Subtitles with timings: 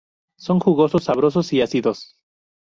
[0.39, 2.17] Son jugosos, sabrosos y ácidos.